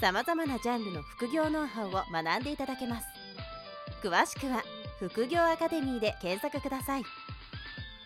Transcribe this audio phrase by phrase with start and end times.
[0.00, 3.06] さまざまなジャンルの副業ノウハウを学んでいただけます
[4.00, 4.62] 詳しくは
[5.00, 7.02] 「副業アカデミー」で検索ください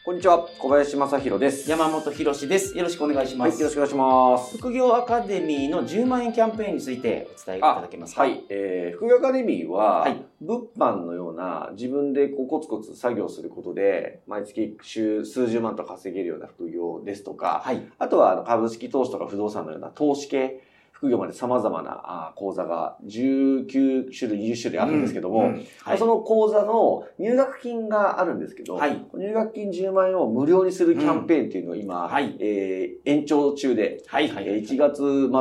[0.05, 1.71] こんにちは、小林正弘です。
[1.71, 2.77] 山本博史です。
[2.77, 3.63] よろしくお願いしまはい、す。
[3.63, 4.59] よろしくお願いします。
[4.59, 8.23] 副業アカデミーの10万円キャンペーンについてお伝えいただけますか？
[8.23, 17.87] はい、えー、副業アカデミーは、はい物販のような自分でこうコツコツ作業することで、毎月週数十万と稼げるような副業ですとか、はい。
[18.01, 20.65] あとはあの株式投資とか不動産のような投資系
[21.02, 25.98] 副業まで様々な講座が19種類、20種類あるんですけども、うんはい。
[25.98, 34.29] その講座の入学金があるんですけど、はい入学金10万円を無料にするキャンペーンっていうのを今、はいえー延長中で、はい。
[34.29, 34.45] はい。
[34.46, 34.96] えー1月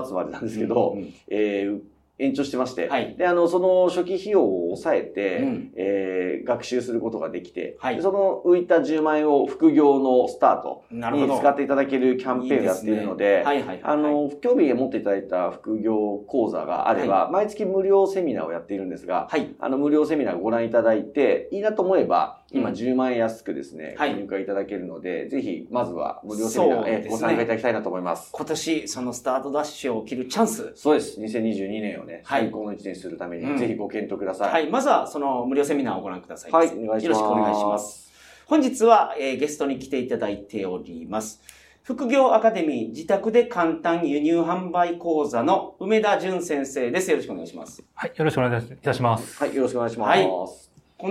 [0.08, 1.80] 末までなんですけど、うんえー
[2.22, 10.84] 延長してまして、はいで、あの、その初期費用を抑えて、うんえー学習することができて、はいでその浮いた10万円を副業のスタート。
[10.92, 13.82] に使っていただけるキャンペーンをやっているので、はいはいはい。
[13.84, 19.54] あの、興味を持っていただいた副業講座があれば、毎月無料セミナーをやっているんですが、はい。
[19.60, 28.30] あの、無料セミナーをご覧いただいて、いいなと思えば、今うん10万円安くですね、はいご入会いただけるので、ぜひ、まずは無料セミナー、そうですねえご参加いただきたいなと思います。
[28.32, 30.72] 今年、そのスタートダッシュを切るチャンス。
[30.76, 31.20] そうです。
[31.22, 34.52] 2022年をね、はい最高の1年にするために、うんぜひご検討ください。
[34.52, 34.70] はい。
[34.70, 36.76] まずは、その無料セミナーをご覧くださいまはい、せ。
[36.76, 37.06] お願いします。
[37.06, 38.12] よろしくお願いします。。
[38.46, 41.42] 本日は、えーゲストに来ていただいております。
[41.84, 47.10] 副業アカデミー自宅で簡単輸入販売講座の梅田淳先生です。
[47.10, 47.84] よろしくお願いします。
[47.96, 49.38] はい、よろしくお願いいたします。
[49.40, 50.10] はい、よろしくお願いします。
[50.10, 51.10] はいこ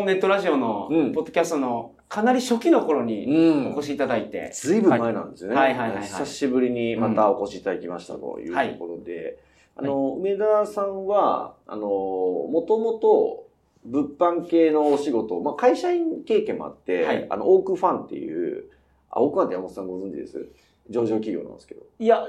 [0.00, 3.74] のネットラジオの、うんポッドキャストのかなり初期の頃にうん。
[3.74, 5.56] お越しいただいて、ずいぶん前なんですよね。
[5.56, 9.36] はいはいはい久しぶりにまたお越しいただきましたというはいところで、
[9.76, 13.46] あの、梅田さんは、あの、もともと
[13.84, 18.64] 物販系のお仕事、まあ、会社員経験もあって、はいあの、オークファンっていう、
[19.10, 20.46] あ、オークファンって山本さんご存知です？
[20.88, 21.82] 上場企業なんですけど。
[21.98, 22.24] いや、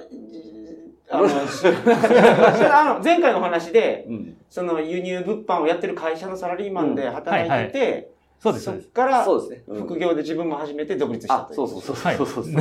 [1.10, 4.38] あの、 あの前回のお話で、うん。
[4.50, 8.88] その輸入物販をやってる会社のサラリーマンで働いてて、そうです、そうです。
[8.88, 9.64] っからそうですね。
[9.68, 11.56] うん副業で自分も始めて独立したあと、いう。
[11.56, 11.96] そうそうそう。
[11.96, 12.18] はい。
[12.18, 12.54] そうそうそう。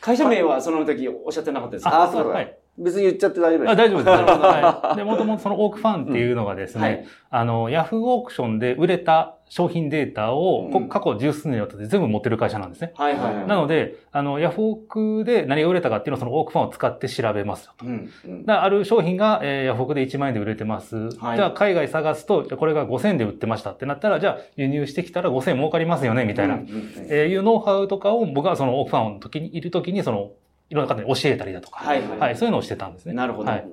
[0.00, 2.02] 会社名はその時おっしゃってなかったですか？
[2.04, 2.58] あ、そうだ、はい。
[2.78, 3.70] 別に言っちゃって大丈夫です。
[3.70, 4.08] あ大丈夫です。
[4.10, 4.96] はい。
[4.96, 12.92] で、もともとそのオークファンっていうのがですね、はいあの、ヤフーオークションで売れた商品データを、こうん過去十数年にわたって全部持ってる会社なんですね。
[12.96, 13.46] はいはいはい。
[13.46, 17.86] なので、あの、ヤフオクで何が売れたかっていうのをそのオークファンを使って調べますよと。
[17.86, 18.10] うん。
[18.26, 20.96] うんある商品が、えーヤフオクで1万円で売れてます。
[21.18, 26.54] はいじゃあ海外探すと、これが5000円で売ってましたってなったら、じゃあ輸入してきたら5000円儲かりますよね、みたいな。
[26.54, 26.66] うんうん
[27.10, 30.30] えーいうノウハウとかを僕はそのオークファンの時にいる時にその
[30.68, 33.14] いろんな方に教えたりだとか、はいはいはい、そういうのをしてたんですね。
[33.14, 33.68] なるほどはい。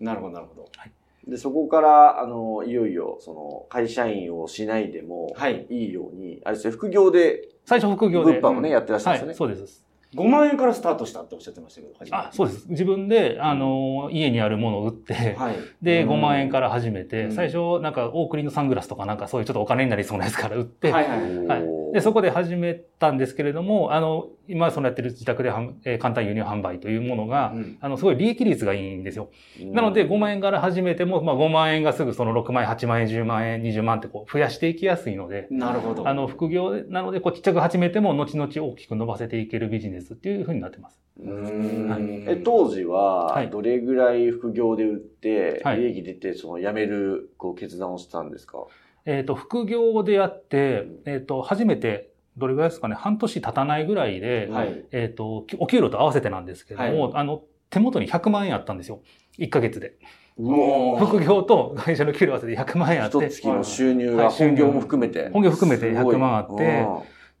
[0.00, 0.68] なるほど、なるほど。
[1.26, 5.66] で、そこから、あの、いよいよ、その、会社員をしないでも、はい。
[5.68, 8.40] いいように、あれですね、副業で、最初副業で。
[8.40, 9.54] 物販をね、やってらっしゃるんはい、ですよね。
[9.54, 9.87] そうです。
[10.14, 12.66] 5万円からスタートしたっておっしゃってましたけど、あ、そうです。
[12.68, 15.56] 自分で、あの、家にあるものを売って、はい。
[15.82, 16.10] で、うん。
[16.10, 17.32] 5万円から始めて、うん。
[17.32, 27.78] 最初、なんか、大栗のサングラスとかなんかそういうちょっとお金になりそうなやつから売って、はいはいで、そこで始めたんですけれども、あの、今そのやってる自宅で販えー簡単輸入販売というものが、うん。
[27.80, 29.30] あの、すごい利益率がいいんですよ。
[29.60, 29.72] うん。
[29.72, 36.06] なので、5万円から始めても、まあ、5万円がすぐその6万円、8万円、10万円、20万ってこう増やしていきやすいので、なるほど。
[36.06, 41.00] あの、副業なので、こうちっちゃく始めても、後々大きく伸ばせていけるビジネスっていうふうになってます。
[41.20, 42.22] はい。
[42.26, 43.50] え、当時はは、い。
[43.50, 45.80] どれぐらい副業で売って、はい。
[45.80, 48.66] 利益出て、その、辞める、こう、決断をしたんですか？
[49.04, 54.84] えっ、と、副業でやって、えっ、と、初めて、どれぐらいですかね、半年経たないぐらいで、はい。
[54.92, 59.00] えっ、と、お給料と合わせてなんですけども、あの、手元に100万円あったんですよ。
[59.38, 59.94] 1ヶ月で。
[60.36, 63.16] 副業と会社の給料合わせて100万円あって。
[63.16, 65.30] 一、月の収入がはい本業も含めて。
[65.30, 66.16] 本業含めてすごい。
[66.16, 66.86] 100万あって。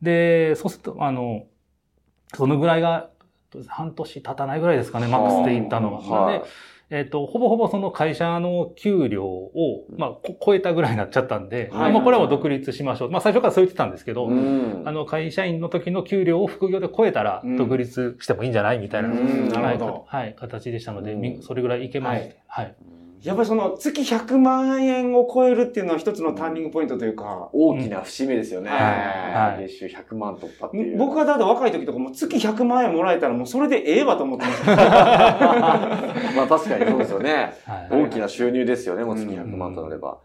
[0.02, 1.46] で、そうすると、あの、
[2.34, 3.10] そのぐらいが、
[3.66, 5.96] 半年経たないぐらいですかね、マックスでいったのが。
[5.98, 6.40] はい。
[6.40, 6.44] で、
[6.90, 11.92] えっ、と、ほぼほぼその会社の給料を、まあ、こ超えたぐらいになっちゃったんで、はい。
[11.92, 13.10] まあ、これはもう独立しましょう。
[13.10, 14.82] まあ、最初からそう言ってたんですけど、うん。
[14.86, 22.74] あの、会社員の時の給料を副業で超えたらうん、独立してもいいんじゃないみたいな、うんなはい形でしたので、それぐらいいけまして、はい。
[23.22, 28.70] やっぱりその月100万円を超えるっていうのは一つのターニングポイントというか、大きな節目ですよね。
[28.70, 30.98] はい月収100万突破っていう。
[30.98, 34.76] 僕がだって若い時とかも月100万円もらえたらもうそれでええわと思ってました。
[34.76, 37.52] まあ確かにそうですよね。
[37.64, 40.18] はい大きな収入ですよね、もう月100万となれば。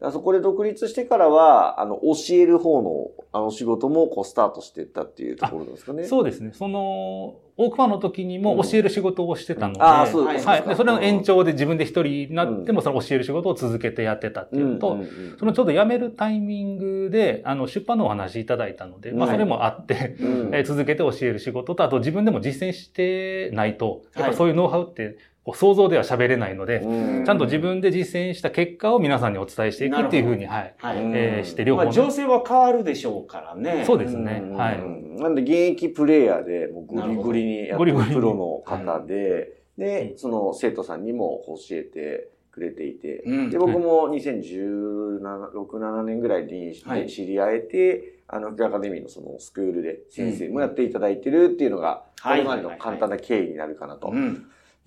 [0.00, 6.04] だからそこで独立してからは、あの、教える方の、あの仕事もこうスタートしていったっていうところですかね。
[6.04, 6.52] そうですね。
[6.54, 10.62] その、大熊の時にも教える仕事をしてたので、ああ、そうはいですはい。
[10.62, 20.54] で、それの延長で自分で一人になっても、その教える仕事を続けてやってたっていうのと、うんうんうんそのちょうど辞めるタイミングで、あの、出版のお話いただいたので、まあ、はいそれもあって、うん。
[20.54, 24.30] えー続けて教える仕事と、あと自分でも実践してないと、やっはい。
[24.32, 27.24] ぱそういうノウハウって、こう想像では喋れないので、うん。
[27.24, 30.74] ちゃんと自分で実践した結果を皆さんにお伝えしていくっていうふうに、はい。
[30.78, 30.98] はい。
[31.02, 31.12] うん。
[31.14, 31.84] えーして両方ね。
[31.86, 33.84] まあ情勢は変わるでしょうからね。
[33.86, 34.42] そうですね。
[34.44, 34.56] うん。
[34.56, 34.78] はい。
[35.20, 43.50] なんで現役プレイヤーで、もうゴリゴリにやってるプロの方で、うでん、その生徒さんにも教えてくれていて、うん。
[43.50, 47.08] で、僕も2016、7年ぐらいにはい。
[47.08, 52.40] 知り合えて、あの、アカデミーのそのスクールで先生もやっていただいてるっていうのが、こはい。
[52.40, 54.12] れまでの簡単な経緯になるかなと。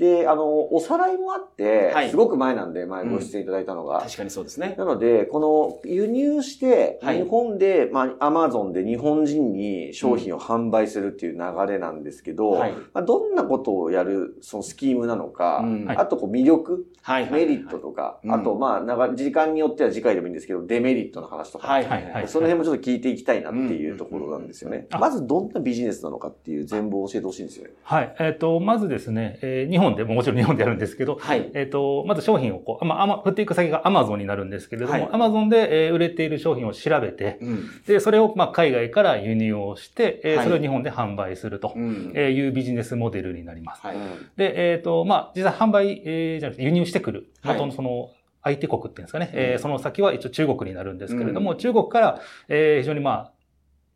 [0.01, 0.17] うん。
[0.17, 4.75] で、あの、おさらいもあって、はいすごく前なんで、前ご出演いただいたのが、確かにそうですね。
[4.77, 12.73] なので、この輸入して、はい日本で、まあ、アマゾンで日本人に商品を販売するっていう流れなんですけど、はい。
[12.93, 17.29] まあ、どんなことをやる、そのスキームなのか、うんはいあとこう魅力、はい。
[17.29, 21.85] メリットとか、うんあと、まあ、長時間によっては次回でもいいんですけど、デメリットの話とか、はい。
[21.85, 24.87] はいはいその辺もちょっと聞いていきたいなっていうところなんですよね。
[24.91, 27.71] うんまずどんなビジネスなのかっていう全貌を教えてほしいんですよね。
[27.83, 28.15] はい。
[28.19, 31.49] えっ、と、まずですね、えー日本でももちろん日本でやるんですけど、はい。
[31.53, 37.69] えっ、と、まず商品をこう、まあ、振っていく先が Amazon になるんですけれどはいも、Amazon で、えー売れている商品を調べて、うん。
[37.85, 43.85] で、それを、まあ、海外から輸入をして、えーはいそれを日本で販売すると、いうビジネスモデルになります。
[43.85, 43.97] はい。
[44.37, 48.09] で、えっ、と、まあ、実際販売、えーじゃなくて輸入してくる、はい元のその、
[48.43, 53.31] 相手国っていうんですかね、えーうんその先は一応中国になるんですけれども、うん中国から、えー非常にまあ、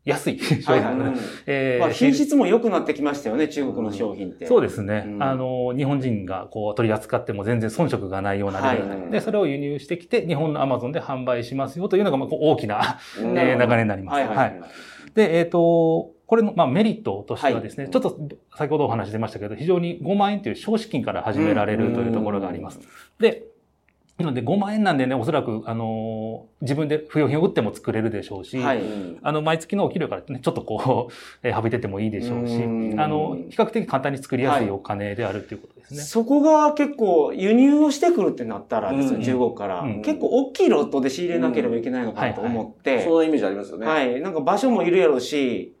[0.06, 1.14] 安い 商はい品。
[1.46, 4.46] え品質も良くなってきましたよね、中国の商品って。
[4.46, 5.04] そうですね。
[5.04, 14.14] うんあの、日本人がこう取り扱っても全然遜色がないようなレベルで、はいで、それを輸入してきて、日本のアマゾンで販売しますよというのが、まあ、大きな、うんえー流れになります。
[14.14, 14.60] はいはいはい。
[15.14, 18.18] で、えっ、と、これの、まあ、メリットとしてはですね、はいちょっと
[18.54, 22.80] 先ほどお話し出ましたけど、非常に5万円という少資金から始められるというところがあります。
[23.18, 23.44] で、
[24.18, 28.80] なので5万円なんでね、おそらく、あの自分で不要品を売っても作れるでしょうし、はい。
[28.80, 31.12] うんあの、毎月のお給料からね、ちょっとこう、
[31.46, 33.00] えー、省いててもいいでしょうし、うん。
[33.00, 36.00] あの、比較的簡単に作りやすいお金であるということですね。
[36.00, 43.86] そこが結構輸入をしてくるってなったらですね、うん中国から、うん結構大きいロットで仕入れなければいけないのかなと思って、そのイメージありますよね。
[43.86, 44.18] はい。
[44.22, 45.74] なんか場所もいるやろうし、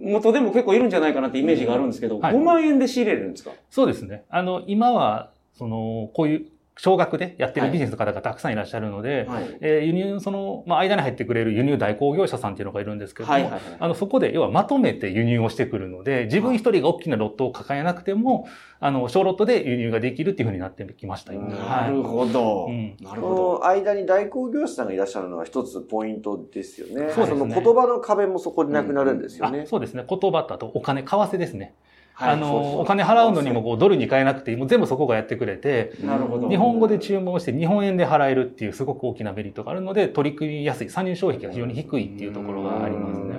[0.00, 2.34] 元でも結構いるんじゃないかなってイメージがあるんですけど、はい。
[2.34, 3.52] 5万円で仕入れるんですか？
[3.70, 4.24] そうですね。
[4.30, 6.46] あの、今は、その、こういう
[6.78, 9.58] 少額でやってるビジネスの方がたくさんいらっしゃるので、はい。
[9.60, 13.60] えー輸入、その、まあ、間に入ってくれる輸入代行業者さんっていうのがいるんですけども、はいはいはい。
[13.78, 18.48] あの、そこで、要はまとめて輸入をしてくるので、自分一人が大きなロットを抱えなくても、
[18.80, 21.44] あの、小ロットで輸入ができるっていうふうになってきました、今。
[21.44, 22.66] うんなはいるほど。
[22.66, 23.34] うんなるほど。
[23.34, 27.12] この間に代行業者さんがいらっしゃるのは一つポイントですよね。
[27.12, 29.62] そうですねの言葉の壁もそこでなくなるんですよね。
[29.62, 30.04] あそうですね。
[30.08, 31.74] 言葉とあとお金、為替ですね。
[32.14, 32.34] はい。
[32.34, 36.48] あの、お金払うのにもこうドルに変えなくてもう全部そこがやってくれて、なるほど。
[36.48, 43.28] 日本語で注文して日本円で払えるっていうすごく大きなメリットがあるので、取り組みやすい、参入障壁が非常に低いっていうところがありますね。
[43.28, 43.34] ね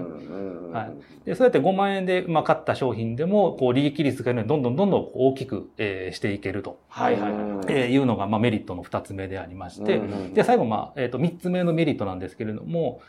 [0.73, 1.25] はい。
[1.25, 7.41] で、そうやって5万円で、まあ、買った商品でも、こう、利益率がどんどんどんどん大きく、えーしていけると、はいはいはい。
[7.69, 13.01] えーいうのが、まあ、メリットの2つ目でありまして、うんで、最後、まあ、えっ、と、3つ目のメリットなんですけれども、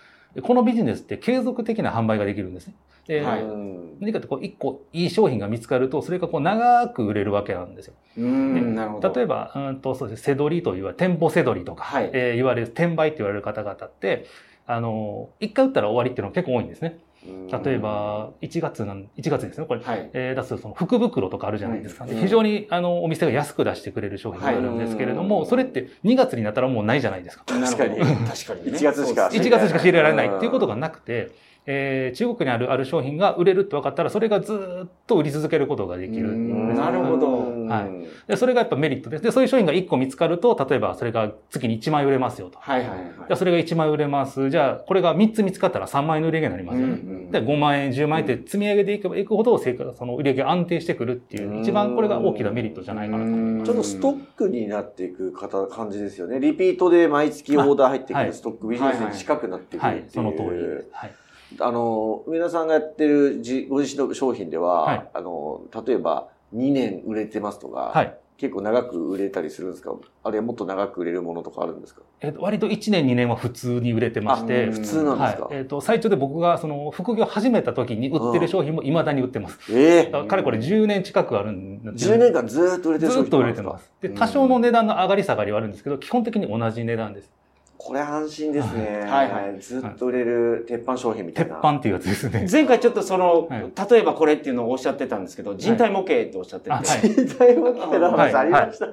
[0.43, 2.75] このビジネスって継続的な販売ができるんですね。
[3.07, 7.95] で、はいうん何かってこう、一個いい商品が見つかると、それがこう、長く売れるわけなんですよ。
[8.19, 9.13] うーん、なるほど。
[9.13, 10.23] 例えば、うんと、そうです。
[10.25, 14.27] 背取りという店舗背取りとか、はいえー言われる、転売って言われる方々って、
[14.67, 16.99] あの、一回売ったら終わりっていうのが結構多いんですね。
[17.65, 19.81] 例えば、1月なん、1月ですね、これ。
[19.81, 20.11] はい。
[20.13, 27.45] えー出すその福袋とかあるじゃないですか、うん非常にあのお店が安く出してくれる商品があるんですけれども、はいそれって2月になったらもうないじゃないですか。
[27.47, 28.79] 確かになるほど確かにね。
[28.79, 31.31] 1月しかそうですね1月しか仕入れられないっていうことがなくて、
[31.67, 36.31] えー中国にあるある商品が売れるって分かったら、それがずーっと売り続けることができる。
[36.31, 39.25] うんなるほどはいでそれがやっぱメリットです。
[39.25, 42.59] で、そういう商品が1個見つかると、例えばそれが月に1万円売れますよと。
[42.59, 42.99] はいはいはい。
[42.99, 44.51] じゃあそれが1万円売れます。
[44.51, 46.93] じゃあこれが3つ見つかったら3万円の売り上げになりますよね。
[46.93, 49.67] うんうんで、5万円、10万円って積み上げていけばいくほど、そ
[50.07, 53.67] の売り上げが安定してくるっていう、一番これが大きなメリットじゃないかなと思います。
[53.67, 56.39] ちょっとストックになっていく方感じですよね。
[56.39, 60.03] リピートで毎月オーダー入ってくあはいるストックビジネスに近くなってくるっていう。
[60.03, 60.89] はい、その通りです。
[60.93, 61.15] はい。
[61.61, 68.15] あの、上田さんがやってるじご自身の商品では、はいあの、例えば2年売れてますとか、はい。
[68.37, 69.95] 結構長く売れたりするんですか？
[70.25, 72.03] あるいはもっと長く売れるものとかあるんですか？
[72.21, 75.57] えっと、割と1年2年は普通に売れてまして、あ普通なんですか、はい。
[75.59, 79.59] えっ、と、最初で僕がその副業始めた時に売ってる商品も未だに売ってます。
[79.73, 83.93] ええだかれこれ10年近くあるんで10年間ずーっと売れてるずっと売れてます。
[84.01, 87.31] で、多少の値段の上がり下がりはあるんですけど、基本的に同じ値段です。
[87.85, 89.01] これ安心ですね。
[89.07, 89.31] はい。
[89.31, 89.61] はい。
[89.61, 91.57] ずっと売れる鉄板商品みたいな。
[91.57, 92.49] 鉄板っていうやつですね。
[92.51, 93.73] 前回ちょっとその、はい。
[93.91, 96.85] 例えばこれっていうのをおっしゃってたんですけど、人体模型っておっしゃってて、あはい。
[96.87, 98.93] 時代は来てた話ありましたね。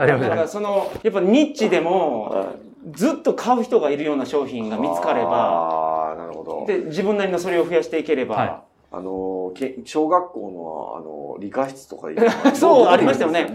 [0.00, 2.46] ありましただからその、やっぱニッチでも、はい。
[2.98, 6.66] ずっと買う人がいるような商品が見つかれば、ああ、なるほど。
[6.66, 12.16] で、自分なりのそれを増やしていければ、はあの、け小学校の、あの、理科室とかで
[12.54, 13.48] そうありましたよね。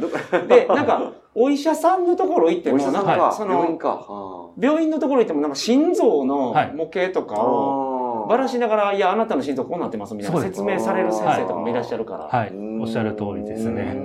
[0.48, 4.06] で、なんか、お医者さんのところ行っても、なんか、その、病院か。
[4.10, 4.48] あ。
[4.60, 12.40] 病院のところ行っても、なんか心臓のはい模型とかあを、ばらしながら、いや、あなたの心臓こうなってますみたいな説明される先生とかもいらっしゃるから。
[12.40, 12.54] はい。
[12.82, 13.96] おっしゃる通りですね。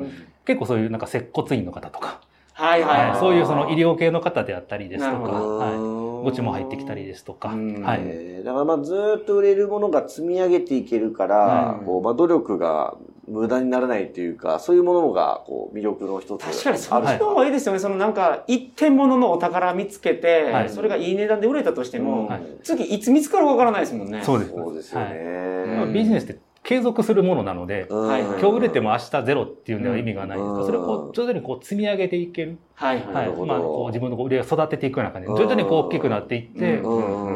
[0.44, 2.20] 結構そういうなんか接骨院の方とか、
[2.52, 3.10] はいはいはい。
[3.10, 3.18] はい。
[3.18, 6.03] そういうその医療系の方であったりですとか、なるほはい。
[6.24, 8.00] ごご注文入ってきたりですとか、うんはい。
[8.02, 12.94] えーだからまあずーっと売れるものが積み上げていけるから、うんこうまあ努力が
[13.26, 17.78] 無駄にならないというか、そういうものがこう魅力の一つ確かにそあるっちの方がいいですよね。
[17.78, 24.22] そのなんか、一点物のお宝見つけて、はいそれがいい値段で売れたとしても、はい次いつ見つかるかわからないですもんね。
[24.22, 24.50] そうです。
[24.52, 25.90] そうですよね。
[25.92, 30.52] ビジネスって継続するものなので、うんはい今日売れても明日ゼロっていうんでは意味がないですか？
[30.52, 32.58] ら、うんそれをこう徐々にこう積み上げていける。
[32.74, 33.12] はいは。
[33.12, 36.82] はいまあ、こう自分のこう売り上げを育てていくような感じで、うん徐々にこう大きくなっていって、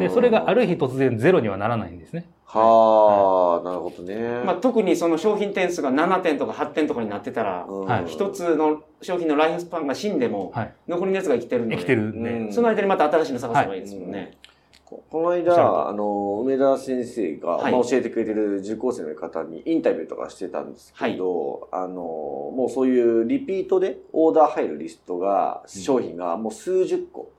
[0.00, 2.26] で、それがある日突然ゼロにはならないんですね。
[2.50, 4.42] はあ、なるほどね。
[4.46, 7.66] まあ、特にその商品点数が7点とか8点とかになってたら、
[8.06, 10.72] 一つの商品のライフスパンが死んでも、はい。
[10.88, 11.76] 残りのやつが生きてるんで。
[11.76, 12.30] 生きてるんで。
[12.30, 14.38] うんその間にまた新しいの探せばいいですもんね。
[14.88, 27.30] ここの間、あの、梅田先生が、はいまあ、教えてくれてる受講生の方にインタビューとかしてたんですけど、あの、もうそういうリピートでオーダー入るリストが、商品がもう数十個、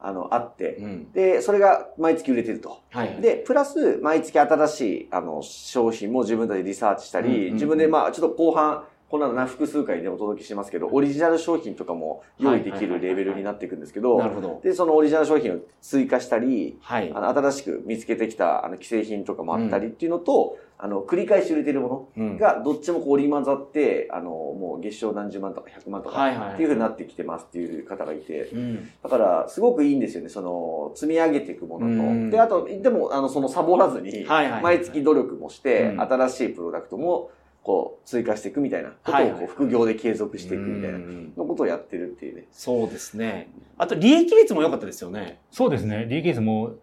[0.00, 1.12] あの、あって、うん。
[1.12, 2.78] で、それが毎月売れてると。
[2.90, 3.20] はいはい。
[3.20, 14.60] で、プラス、毎月新しい、あの、商品も自分たちでリサーチしたり、うんうんうん自分で、まあ、ちょっと後半、こんなのな複数回でお届けしますけど、オリジナル商品とかも用意できるレベルになっていくんですけど、なるほど。
[14.64, 17.20] で、そのオリジナル商品を追加したり、はいあ。
[17.20, 26.52] の新しく見つけてきたあの既製品とかもあったりっていうのと、あの繰り返し売れてるもうんのがどっちもこう織り交ざって、あのもう月賞何十万とか100万とか。
[26.54, 28.90] っていうふうになってきてますっていう方がいて、うん。
[29.02, 32.36] だからすごくいいんですよね、その積み上げていくもうんのと。
[32.36, 34.26] で、あと、でもあのそのサボらずに。
[34.62, 37.30] 毎月努力もして、うん新しいプロダクトも
[37.66, 42.44] こう追加していくみたいなことを副業で継続していくみたいなうんのことをやってるっていうね。
[42.52, 43.50] そうですね。
[43.76, 45.40] あと、利益率も良かったですよね。
[45.50, 46.06] そうですね。
[46.08, 46.74] 利益率も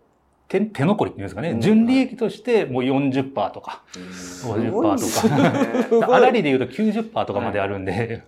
[0.49, 1.51] 手手残りっていうんですかね。
[1.51, 6.05] うん純利益としてもう40%とか、すごいです50%ねとか。
[6.19, 8.23] 粗利で言うと90%とかまであるんで、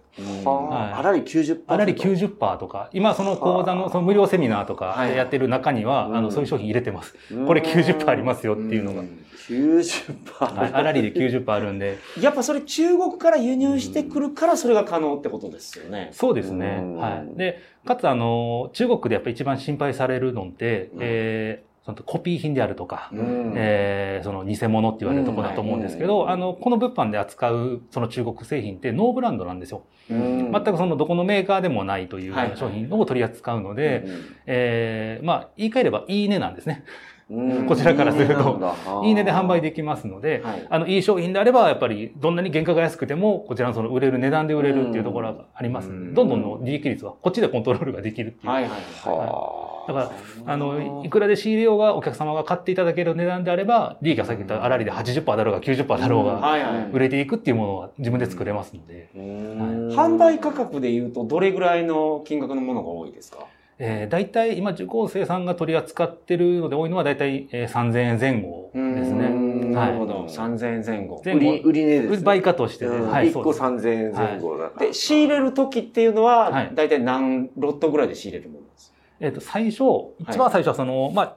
[0.46, 1.60] ははいあ、あらり90%。
[1.68, 7.16] 粗利90%とか、今その講座のその無料セミナーとかやってる中には、うんあの、そういう商品入れてます。
[7.46, 9.04] これ90%ありますよっていうのが。
[9.48, 10.56] 90%。
[10.56, 16.10] はい、粗利で90%あるんで、やっぱそれ中国から輸入してくるからそれが可能ってことですよね。
[16.12, 16.96] そうですねうん。
[16.98, 17.38] はい。
[17.38, 29.84] で、かつあの、中国でやっぱり一番心配されるのって、うんえーそのコピー品であるとか、うんえーその偽物って言われるところだと思うんですけど、うんあの、この物販で扱うその中国製品ってノーブランドなんですよ。
[30.10, 34.04] うん全くそのどこのメーカーでもないという商品を取り扱うので、
[34.48, 36.84] えーまあ、言い換えればいいねなんですね。
[37.30, 37.66] うん。
[37.66, 39.02] こちらからすると。
[39.04, 40.68] いいねで販売できますので、はい。
[40.70, 45.90] あの、いい商品であれば、やっぱり、どんなに原価が安くても、こちらのその売れる値段で売れるっていうところがあります。
[45.90, 46.14] ので、うん。
[46.14, 48.52] どんどんの利益率はこっちでコントロールができるっていう。
[48.52, 48.72] はいはい。
[48.72, 50.12] はあだから、
[50.52, 56.90] あの、いくらで仕入れようがお客様が買っていただける値段であれば、利益がさっき言った粗利で80%だろうが90%だろうが、はいはい。
[56.92, 59.90] 売れていくっていうものは自分で作れますので、うん。
[59.90, 63.46] 販売価格で言うとどれぐらいの金額のものが多いですか？
[63.78, 69.28] えー、大体今受講生さんが取り扱ってるので多いのは大体、えー、3000円前後ですうね。
[69.28, 70.14] んなるほど。
[70.14, 71.22] はい3000円前後。
[71.26, 72.18] 前売り、売り値ですね。
[72.24, 73.88] 売価としてね、うんはい、1個そうです。
[73.88, 79.84] 3000円前後だで、仕入れる時っていうのは、はい大体何ロットぐらいで仕入れるものですえっ、と、最初、
[80.20, 81.36] 一番最初はその、まあ、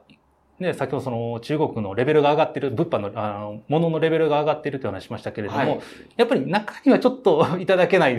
[0.58, 5.80] ね、先ほどその中国のレベルが上がってる、物販の、あの、もののレベルが上がってるという話しましたけれども、はい。
[6.16, 8.18] やっぱり中にはちょっと いただけない、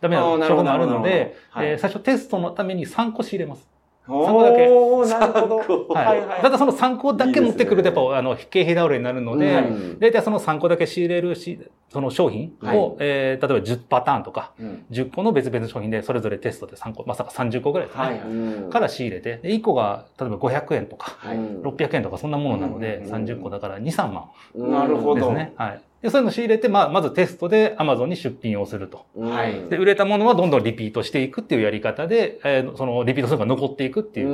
[0.00, 1.66] ダメな商品もあるので、はい。
[1.68, 3.68] えー最初テストのために3個仕入れます。
[4.08, 4.66] おそこだけ。
[4.66, 5.94] ーなるほど。
[5.94, 6.22] はい。
[6.42, 8.10] ただその3個だけ持ってくると、やっいいですね。
[8.10, 9.62] ぱ、あの、経費倒れになるので、
[9.98, 11.58] 大体その3個だけ仕入れるし、
[11.92, 12.96] その商品を、はい。
[13.00, 14.84] えー例えば10パターンとか、うん。
[14.90, 18.04] 10個の別々の商品でそれぞれテストで3個、まさか30個ぐらいですね。
[18.04, 18.14] はい。
[18.14, 18.70] はいうん。
[18.70, 21.36] から仕入れて、で1個が例えば500円とか、はい。
[21.36, 23.12] うん600円とかそんなものなので、うん。
[23.12, 24.24] 30個だから2、3万
[24.56, 25.14] なるほど。
[25.14, 25.52] ですね。
[25.56, 25.80] はい。
[26.02, 29.06] で、そういうの仕入れて、まあ、まずテストで Amazon に出品をすると。
[29.14, 29.52] うんはい。
[29.70, 34.32] で、売れたものはどんどんリピートしていくっていうやり方で、えーそのリピート数が残っていくっていうう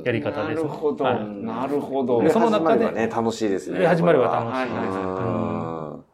[0.00, 0.02] ん。
[0.04, 2.22] やり方です、なるほど、はいなるほど。
[2.22, 3.80] でその中でね、楽しいですね。
[3.80, 5.67] で始まりはこ楽しいはいはい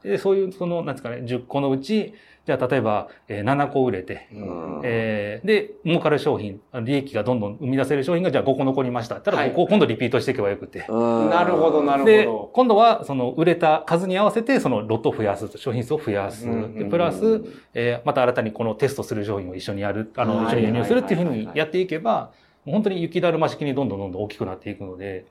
[0.04, 2.14] で、そういう、その、なんですかね、10個のうち、
[2.46, 9.14] じゃあ例えば、えー7個売れて、うんえーで、儲かる商品、利益がどんどん生み出せる商品がじゃあ5個残りました。
[9.16, 10.84] ただはい5個を今度リピートしていけばよくて。
[10.90, 10.94] う
[11.26, 12.50] んなるほど、なるほでど、。
[12.52, 16.46] 今度はその売れた数に合わせてそのロットを増やす、商品数を増やす。
[16.46, 17.42] うんでプラス、
[17.72, 22.30] えーまた新たにこのテストする商品を一緒にやる、あの、はい一緒に輸入するっていうふうにやっていけば、
[22.66, 25.24] 本当に雪だるま式にどんどんどんどん大きくなっていくので、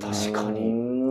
[0.00, 0.60] 確かに。
[0.60, 1.10] うん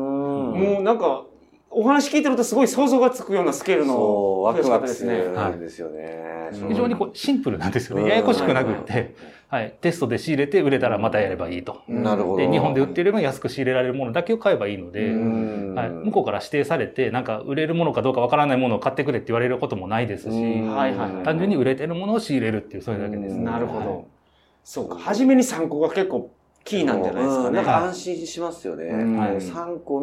[0.60, 1.24] もうなんか、
[1.72, 5.34] お話聞いてるとすごい想像がつくようなスケールのワクワクすですね。
[5.52, 6.50] るんですよね。
[6.52, 8.04] うん非常にこうシンプルなんですよね。
[8.04, 9.16] うんややこしくなくっはいて、
[9.50, 9.76] はい。
[9.82, 11.84] テストで仕入れて売れたらまたやればいいと。
[11.88, 12.38] うんなるほど。
[12.38, 23.36] で、日本で売っていれば安く仕入れられるものだけを買えばいいので、うんはい、向こうから指定されて、なんか売れるものかどうかわからないものを買ってくれって言われることもないですし、うんはいはいはい単純に売れてるものを仕入れるっていう、それだけです。
[23.36, 24.08] うんなるほど。
[24.64, 24.98] そうか。
[24.98, 26.32] 初めに3個が結構
[26.63, 27.48] キーなんじゃないですかね。
[27.48, 27.56] うん。
[27.56, 28.86] なんか安心しますよね。
[28.86, 29.18] うん。
[29.18, 30.01] はい3個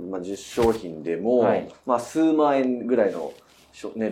[0.00, 1.68] の、まあ、10商品でも、はい。
[1.86, 3.32] まあ、数万円ぐらいの
[3.96, 4.10] ね、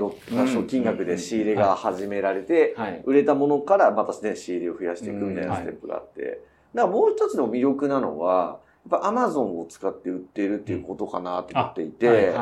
[0.66, 3.02] 金額で仕入れが始められて、はい。
[3.04, 6.40] 売れたものからまたね、仕入れを増やしていくみたいなうんステップがあって、
[6.74, 8.58] だからもう一つの魅力なのは、
[8.90, 12.34] やっぱアマゾンを使って売っているっていうことかなと思っていて、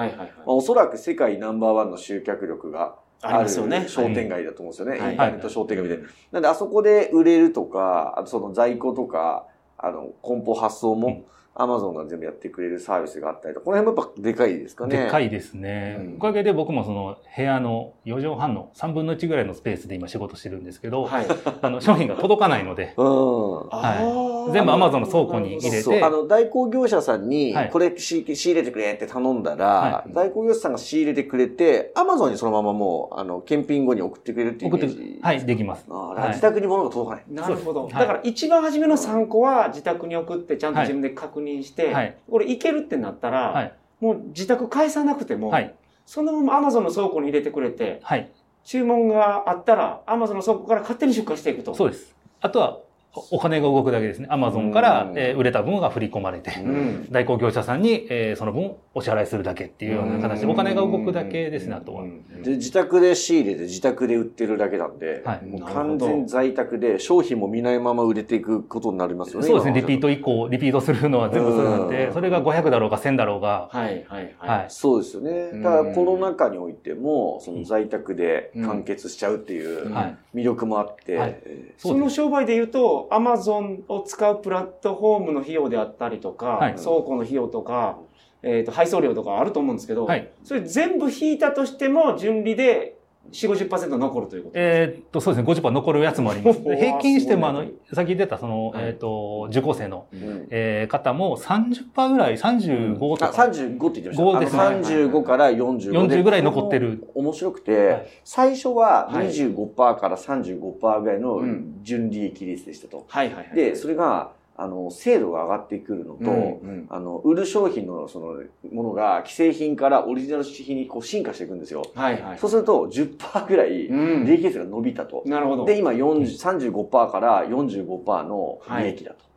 [0.47, 3.86] おそらく世界ナンバーワンの集客力があるますよね。
[3.88, 5.00] 商店街だと思うんですよね。
[5.00, 6.08] はいインターネット商店街みたいな。
[6.32, 9.46] なんで、あそこで売れるとか、あとその在庫とか、
[9.76, 11.24] あの、梱包発送うんも、
[11.54, 14.96] アマゾンが全部やってくれるサービスがあったりとか、この辺もやっぱでかいですかね。
[14.96, 14.98] い。
[15.04, 21.26] でかいですね、うんおかげで僕もその部屋の4畳半の3分の1ぐらいのスペースで今仕事してるんですけど、はい。
[21.60, 23.66] あの商品が届かないので、うん。
[23.68, 35.18] はい全部 Amazon の倉庫に入れてそう、あの、代行業者さんにはい、これ仕仕入れてくれって頼んだら、はい代行業者さんが仕入れてくれて、アマゾンにそのままもう、あの、検品後に送ってくれるっていうイメ送ってージ。
[35.23, 35.85] はい、できます。
[35.88, 37.25] あはい自宅に物が届かない。
[37.28, 37.85] なるほど。
[37.85, 45.75] はいだから一番初めの3個は自宅に送ってちゃんと自分で確認して、はいこれいけるってなったら、はいもう自宅返さなくても、はい。
[46.06, 48.30] そのまま Amazon の倉庫に入れてくれて、はい。
[48.64, 51.75] 注文があったら Amazon の倉庫から勝手に出荷していくと。
[51.75, 52.14] そうです。
[52.40, 52.78] あとは、
[53.14, 54.26] おお金が動くだけですね。
[54.30, 57.08] アマゾンからう、んえー売れた分が振り込まれて、うん。
[57.10, 62.04] 代行業者さんに、えーその分お支払いするだけっていうような形で、お金が動くだけですね、あとは。
[62.44, 69.46] で、自宅で仕入れて自宅で売ってるだけなんで、はいもう完全在宅で商品も見ないまま売れていくことになりますよね。
[69.46, 74.58] そうですね、リ今ピート以降、リピートするのは全部それなんうで、んそれが500だろうが1000だろうが、はいはいはい。
[74.60, 74.66] はい。
[74.68, 75.30] そうですよね。
[75.52, 79.90] うんだからコロナ禍においても、その在宅で完結しちゃうっていう。
[80.34, 87.99] 魅力もあって、その商売で言うと、Amazon を使うプラットフォームの費用であったりとか、はい倉庫の費用とか、
[88.43, 90.30] えっ、と、配送料とかあると思うんですけど、はい。
[90.45, 93.00] それ全部引いたとしても、純利で
[93.33, 96.61] 4、50%残るということえーっと、そうですね、50%残るやつもあります。
[96.63, 104.67] 平均しても、あのすごい、さっき出た、その、はいえーっと、受講生の、うんえー方も30%ぐらい、35とあか、35って言ってま5ですねした。
[104.67, 106.17] あの35から45で。
[106.17, 107.06] 40ぐらい残ってる。
[107.15, 113.04] 面白くて、はい最初ははい25%から35%ぐらいのうん純利益率でしたと。
[113.09, 113.54] はいはいはい。
[113.54, 116.36] で、それが、あの、精度が上がってくるのと、うんう
[116.82, 118.34] んあの、売る商品のその
[118.70, 121.82] ものが既製品からオリジナル品にこう進化していくんですよ。
[121.94, 122.38] はいはい。
[122.38, 125.23] そうすると10%ぐらいうん利益率が伸びたと。
[125.25, 125.64] なるほど。
[125.64, 129.30] で、今40 35%から45%の利益だと。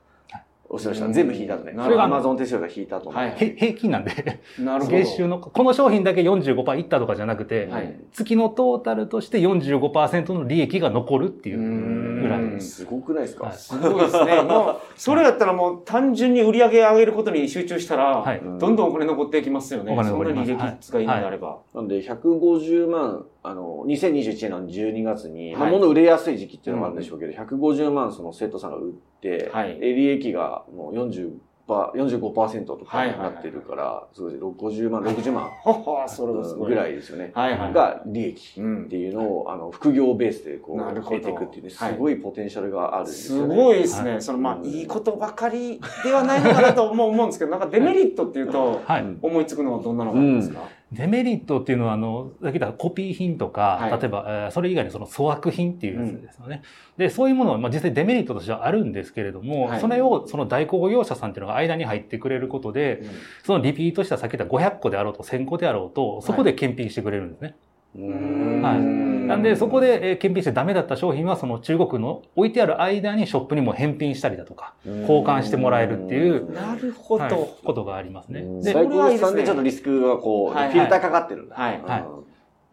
[0.73, 1.05] おっしゃいました。
[1.05, 1.73] うん全部引いたとね。
[1.73, 3.09] なそれがるほど Amazon 手数料が引いたと。
[3.11, 4.97] はいへ平均なんで、なるほど。
[4.97, 12.61] 月収の、この商品だけ45%いったとかじゃなくて、はい月のトータルとして45%の利益が残るっていうぐらいうん。
[12.61, 13.53] すごくないですか、はい。
[13.57, 14.41] すごいですね。
[14.41, 18.41] もう、それやったらもう単純に売り上げ上げることに集中したら、はい。
[18.41, 19.93] どんどんお金残っていきますよね。
[19.93, 20.49] お金残ります。
[20.49, 21.59] そんなに利益がいいのであれば。
[21.73, 29.79] なんで、150万、あの、2021年の12月に、まあ、はい物売れやすい時期っていうのもあるんでしょうけど、150万その生徒さんが売って、はい。
[29.79, 31.31] で利益がもう40%、
[31.67, 35.49] 45%とかになってるから、そうですね、50万、60万。
[36.67, 37.31] ぐらいですよね。
[37.33, 37.73] はいはい。
[37.73, 43.55] が利益うんっていうのを、あの、副業ベースでこう、得ていくっていうね、すはいごいポテンシャルがあるんですよね。
[43.55, 44.11] すごいですね。
[44.11, 48.81] はいその、まあ、うんいいことばかりではないのかなと思う思うんですけど、なんかデメリットっていうと、
[49.21, 50.59] 思いつくのはどんなのがあるんですか、
[50.93, 56.61] デメリットっていうのは、あの、さっき言ったコピー品とか、はい例えば、えーそれ以外にその粗悪品っていうやつですよね。
[56.97, 63.03] で、そういうものは、まあ、実際デメリットとしてはあるんですけれども、はいそれをその代行業者さんっていうのが間に入ってくれることで、
[63.43, 67.55] そのリピートしたさっき言った500個であろうと1000個であろうと、そこで検品してくれるんですね。
[67.95, 69.27] はい。
[69.27, 77.23] なんで、そこでえー検品してダメだった商品は、その中国の置いてある間にショップにも返品したりだとか、交換してもらえるっていうなるほど。
[77.23, 78.41] はいことがありますね。
[78.61, 81.55] で、最高さんでちょっとリスクがこう、はいフィルターかかってるんだ。
[81.55, 82.03] はいはい。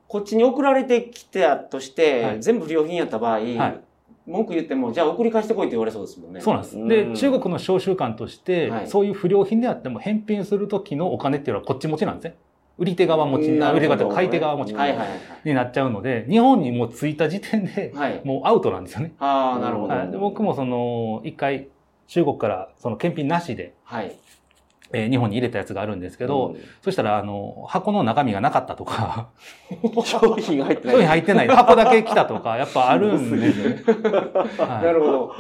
[0.09, 2.43] こっちに送られてきたとして、はい。
[2.43, 3.81] 全部不良品やった場合、はい。
[4.27, 6.41] 文句言っても、じゃあ送り返してこいって言われそうですもんね。
[6.41, 6.77] そうなんです。
[6.77, 6.89] うん。
[6.89, 8.87] で、中国の商習慣として、はい。
[8.89, 12.37] そういう不良品であっても返品するときのお金っていうのはこっち持ちなんですね。
[12.81, 15.09] 売り手側持ち、売り手側買い手側持ちはいはいはい。
[15.45, 18.21] になっちゃうので、日本にもう着いた時点で、はい。
[18.25, 19.13] もうアウトなんですよね。
[19.21, 19.95] ああ、なるほど。
[19.95, 21.69] はい、で僕もその、一回、
[22.09, 24.17] 中国からその検品なしで、はい。
[24.93, 29.29] えー日本に入れたやつがあるんですけど、そしたら、あの、箱の中身がなかったとか、
[30.03, 30.97] 商品が入ってない。
[30.97, 33.83] 商品入ってない、箱だけ来たとか、やっぱあるんですよね。
[34.59, 35.33] はいなるほど。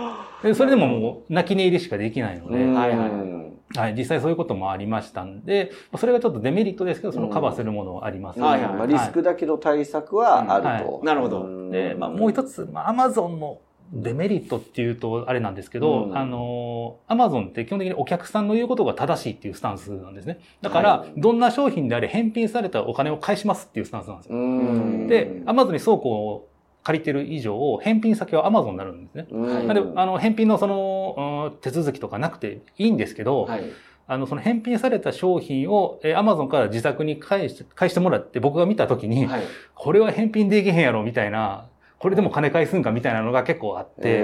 [0.42, 8.73] でそれでももう、泣き寝入りしかできないので、うんはいはいはい、実際そういうこともありましたんで、まあそれがちょっとデメリットですけど、そのカバーするものはあります、はいはい。
[8.75, 11.01] まあ、リスクだけど対策はあると。
[11.05, 11.43] なるほど。
[11.43, 11.71] うん。
[11.71, 13.59] で、まあ、もう一つ、まあ、アマゾンの
[13.93, 16.19] デメリットっていうとあれなんですけど、うん。
[16.19, 20.41] あの、アマゾンって基本的にお客さんの言うことが正しいっていうスタンスなんですね。
[20.63, 21.21] だから、はい。
[21.21, 24.37] どんな商品であれ返品されたお金を返しますっていうスタンスなんですよ。
[24.37, 25.07] うん。
[25.07, 26.50] で、アマゾンに倉庫を
[26.83, 29.27] 借りてる以上、返品先はアマゾンになるんですね。
[29.31, 33.64] うんなんで、あの、返品のその、うん手続きとかなくていいんですけど、はい。
[34.07, 39.43] あの、その返品された商品を、えー、アマゾンから自宅に返して、返してもらって僕が見たときに、はい。
[39.75, 41.66] これは返品できへんやろみたいな、
[42.01, 44.19] これでも金返すんかみたいなのが結構あって、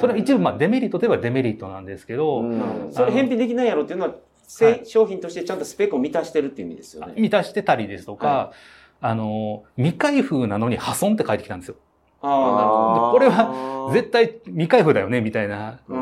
[0.00, 2.44] それは一部まあデメリットといえばデメリットなんですけど、
[2.92, 4.14] それ返品できないやろっていうのは、
[4.46, 7.14] せはい商品としてちゃんとスペックを満たしてるっていう意味ですよね。
[7.16, 8.52] 満たしてたりですとか、は
[9.08, 11.76] あの、未開封なのに破損って書いてきたんですよ。
[12.22, 15.92] あこれは絶対未開封だよねみたいな、あ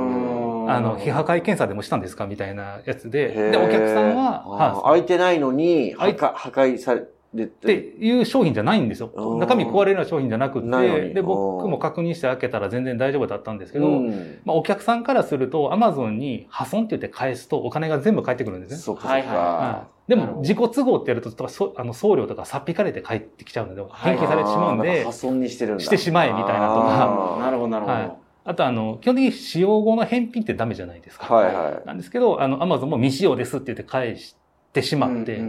[0.80, 3.50] の、非破壊検査でもしたんですかみたいなやつへで、ー。
[3.50, 5.00] で、お客さんは、はい。
[5.00, 9.36] 開いてないのに破壊破壊されてっていう商品じゃないんですよう。
[9.36, 18.76] ん中身壊れるような商品じゃなくて、で、僕も確認して開けたら全然大丈夫だったんですけど、うんまあ、お客さんからすると、アマゾンに破損って言って返すとお金が全部返ってくるんですね。
[18.76, 19.88] そっかそっはいはか。
[20.06, 25.84] でも、自己都合ってやると、とかそあの送料とかさっぴかれて返ってきちゃうので、返金されてしまうんで破、損にしてるんだ。
[25.84, 27.96] してしまえみたいなとかなるほど、なるほど。
[27.96, 28.12] はい
[28.46, 31.34] あと、あの、基本的に使用後の返品ってダメじゃないですか。
[31.34, 31.86] はいはい。
[31.86, 34.36] なんですけど、あの、アマゾンも未使用ですって言って返し
[34.74, 35.40] てしまって、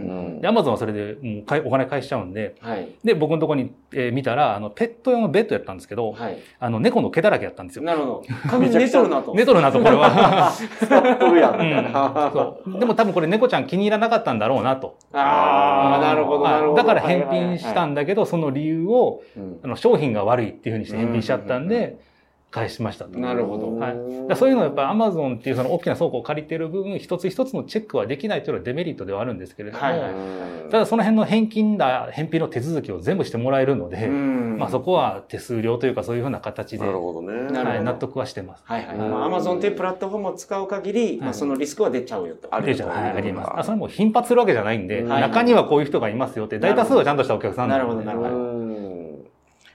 [0.44, 2.88] アマゾンはそれでもうかいお金返しちゃうんで、はい。
[3.04, 6.38] で、僕のところに、えー見たら、あの、ペット用のベッドやったんですけど、はい。
[6.60, 7.82] あの、猫の毛だらけやったんですよ。
[7.82, 8.22] なるほど。
[8.48, 9.34] 髪寝とるなと。
[9.34, 10.52] 寝とるなと、これは。
[10.80, 12.30] 使っとるやん、みたいうんな。
[12.32, 12.78] そう。
[12.78, 14.96] でも多分これ猫ちゃん気に入らなかったんだろうなと。
[15.12, 16.76] ああ、なるほど、はいなるほど。
[16.76, 21.98] だから返品したんんだけど、その理由を、うんあの商品が悪いっていうふうにして返品しちゃったんで、
[22.50, 23.18] 返しましたと。
[23.18, 30.12] なるほどはいだそういうのはやっぱアマゾンっていうその大きな倉庫を借りてる分、一つ一つのチェックはできないというのはデメリットではあるんですけれども、はいはい
[30.70, 37.52] ただその辺の返金だ、返品の手続きを全部してもらえるので、うんまあそこは手数料というかそういうふうな形で、なるほどね。
[37.52, 38.64] はい、納得はしてます。
[38.66, 38.98] はいはい。
[38.98, 42.48] アマゾンというプラットフォームを使う限り、まあ、はいそのリスクは出ちゃうよと。
[42.50, 43.50] あるでじゃあはい、あります。
[43.54, 43.86] あそれも。
[43.86, 47.84] も頻発するわけじゃないんで、はい中にはこういう人がいますよって、大多数はちゃんとしたお客さんなんで。
[47.84, 48.65] なるほどなるほどうん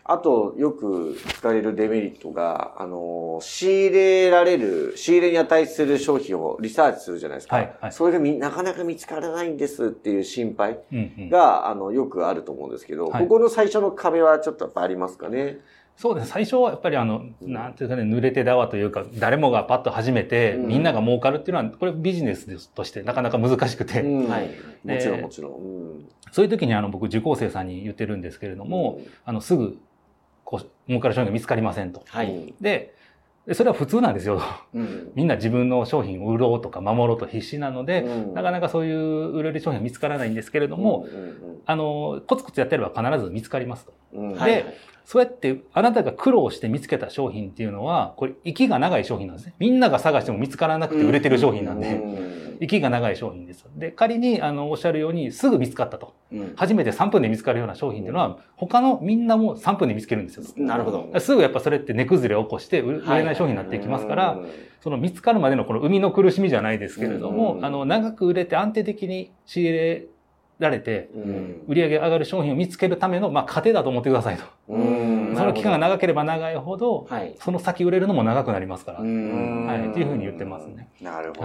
[0.04, 7.56] あと、よく聞かれるデメリットが、あの、仕入れられる、仕入れに値する商品をリサーチするじゃないですか。
[7.56, 7.92] はいはい。
[7.92, 11.30] それがみなかなか見つからないんですっていう心配うんうん。
[11.30, 13.24] が、あの、よくあると思うんですけど、はい。
[13.24, 15.60] ここの最初の壁はちょっとやっぱありますかね？
[15.98, 16.30] そうです。
[16.30, 20.68] 最初はやっぱりあの、なんていうかね、濡れてだわというか、誰もがパッと始めて、うん。
[20.68, 24.28] みんなが儲かるっていうのは、これビジネスとしてなかなか難しくて、うん。
[24.28, 24.50] はい。
[24.84, 26.06] もちろんでもちろん。
[26.32, 29.78] そういう時にあの、僕受講生さんに言ってるんですけれども、あの、すぐ、
[30.44, 32.04] こう、儲かる商品が見つかりませんと。
[32.08, 32.54] はい。
[32.62, 32.96] で、
[33.48, 34.42] でそれは普通なんですよ。
[34.74, 35.12] うん。
[35.16, 41.08] みんな自分の商品を売ろうとか守ろうと必死なので、うんなかなかそういう売れる商品が見つからないんですけれども、
[41.66, 43.94] あの、コツコツやってれば必ず見つかりますと。
[44.14, 44.52] うんうんうんはい。
[44.52, 44.66] で
[45.04, 49.54] そうやってあなたが苦労して見つけた商品っていうのは、これ、息が長い商品なんですね。
[49.60, 53.66] みんなが探しても見つからなくて売れてる商品なんで、うん息が長い商品です。
[53.76, 56.14] で、仮に、あの、おっしゃるように、すぐ見つかったと。
[56.32, 60.44] うん初めて3分で見つかるような商品っていうのは、他のみんなも3分で見つけるんですよ。
[60.58, 61.20] なるほど。
[61.20, 64.40] すぐやっぱそれって値崩れを起こして売売れない商品になっていきますから、
[64.80, 70.06] その見つかるまでのこの生みの苦しみじゃないですけれども、うんあの、長く売れて安定的に仕入れ
[70.60, 74.44] られて、うん売り上げ上がる商品を見つけるための、まあ、糧だと思ってくださいと。
[74.70, 77.36] うんその期間が長ければ長いほど、はい。
[77.40, 79.00] その先売れるのも長くなりますから。
[79.02, 80.90] うんはいっていうふうに言ってますね。
[81.02, 81.42] なるほ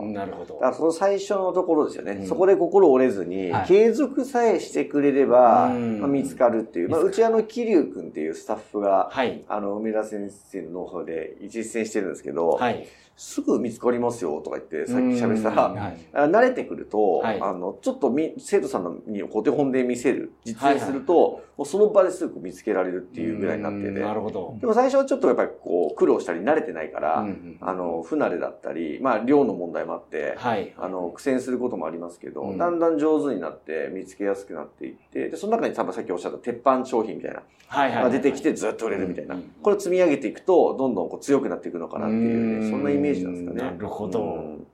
[0.00, 0.06] ど。
[0.06, 2.12] なるほどだからその最初のところですよね。
[2.12, 6.88] うんそこで心折れずに、はい継続さえしてくれれば、うんまあ、見つかるっていう。
[6.88, 9.42] まあ、うちあの、桐生くんっていうスタッフが、はい。
[9.48, 12.86] あの、梅田先生のノウハウで実践してるんですけど、はい。
[13.16, 15.98] すぐ見つかりますよとか言って、さっき喋ってたら、はい。
[16.12, 24.00] あ慣れてくると、はいあの、ちょっとみ生徒さんのにお手本で見せる、実演すると、もうその場ですぐ見つけられるっていうぐらいになってうんて。
[24.00, 24.56] なるほど。
[24.60, 30.72] でも最初はちょっとやっぱりこう、苦労したり慣れてないから、うんあの、不慣れだったり、まあ、量の問題もあって、はい。
[30.78, 38.02] あの、苦戦することもありますけど、うんだんだん上手になって見つけやすくなっていって、で、その中に多分さっきおっしゃった鉄板商品みたいな、はいはい。
[38.04, 39.34] が出てきてずっと売れるみたいな。
[39.34, 43.62] うんこれを積み上げていくと、どんどんこう強くなっていくのかなっていううんね、そんなイメージなんですかね。
[43.62, 44.66] なるほどうん。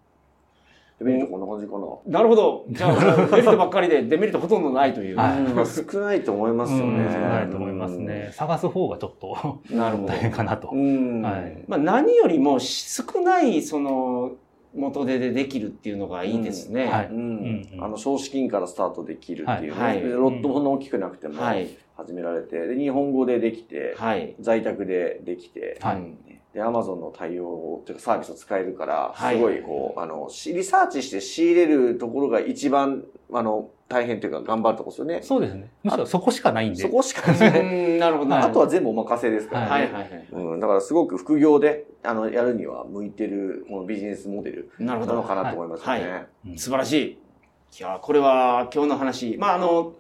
[0.98, 2.18] デメリットこんな感じかな。
[2.18, 2.64] なるほど。
[2.70, 5.16] じゃあ、メリットばっかりで デメリットほとんどないという。
[5.16, 5.28] は
[5.62, 7.08] い少ないと思いますようんね。
[7.12, 8.30] 少ないと思いますね。
[8.32, 10.18] 探す方がちょっとなるほど大。
[10.18, 10.76] 変かなとう。
[10.76, 11.22] ん。
[11.22, 14.32] はいまあ、何よりも少ない、その、
[14.74, 16.90] 元手でできるっていうのがいいですね。
[16.92, 17.08] あ
[17.88, 21.68] の、少資金からスタートできるっていういはいでロットも大きくなくてもはい。
[21.96, 24.34] 始められて、で、日本語でできて、はい。
[24.40, 25.78] 在宅でできて、
[26.58, 35.22] で、アマゾンの対応というかサービスを使えるから、はいすごいこう、あの、しリサーチして仕入れるところが一番、あの、大変というか頑張るところですよね。
[35.22, 35.70] そうですね。
[35.84, 36.82] むしろそこしかないんで。
[36.82, 37.60] そこしかない。
[37.62, 38.34] うんなるほど。
[38.34, 39.70] はいあとは全部お任せですからね。
[39.70, 40.26] はいはいはい。
[40.32, 46.10] うん、だからすごく副業で、あの、やるには向いてる、このビジネスモデルなのかなと思いますよね。
[46.10, 47.18] はいうん素晴らしい。
[47.78, 49.36] いや、これは今日の話。
[49.38, 49.92] まあ、あの、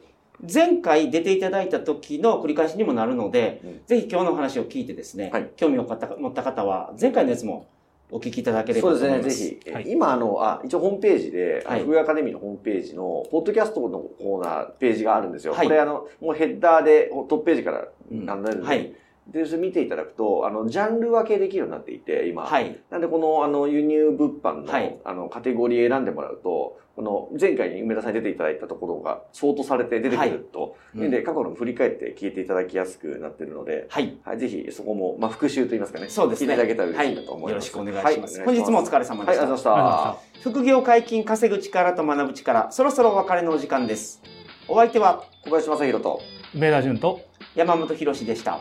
[0.42, 7.66] 前回出ていただいた時の繰り返しにもなるので、うんぜひ今日の話を聞いてですね、はい興味を持った方は、前回のやつも
[8.10, 9.36] お聞きいただければそうでと思います。
[9.36, 9.70] すね、ぜひ。
[9.70, 15.52] はい今、あの、あ、一応ホームページで、はい福井アカデミーのホームページの、ポッドキャストのコーナー、ページがあるんですよ。
[15.52, 18.92] はいこれ、あの、もうヘッダーで、トップページから、うんるんで、はい。
[19.28, 22.44] で、それ見ていただくと、あの、ジャンル分けできるようになっていて、今。
[22.44, 22.78] はい。
[22.90, 34.16] なんで、この、あの、輸入物販の、はいあの、カテゴリー選んでもらうと、この、前回に梅田さんに出ていただいたところが、相当されて出てくると、うんで、過去の振り返って聞いていただきやすくなってるので、はい。
[34.24, 36.08] はい、ぜひ、そこも、まあ、復習といいますかね。
[36.08, 36.54] そうですね。
[36.54, 37.52] 聞いていただけたら嬉しいなと思はい。
[37.52, 37.66] よろます。
[37.68, 38.38] しくお願いします。
[38.40, 39.14] は本日もお疲れ様でした。
[39.14, 40.50] ございましありがとうございまた。
[40.50, 44.22] 副業解禁、稼ぐ力と学ぶ力、そろそろお別れのお時間です。
[44.66, 46.20] お相手は小林正宏と、
[46.54, 47.20] 梅田淳と、
[47.54, 48.60] 山本博史でした。